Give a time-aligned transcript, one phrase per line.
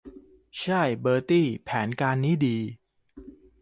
[0.59, 2.57] ใช่ เบอร์ตี้ แผนการนี้ดี